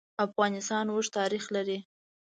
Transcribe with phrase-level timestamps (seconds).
[0.25, 1.77] افغانستان اوږد تاریخ لري.